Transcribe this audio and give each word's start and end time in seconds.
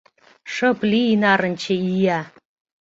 —Шып 0.53 0.79
лий, 0.91 1.11
нарынче 1.21 1.75
ия!.. 1.95 2.19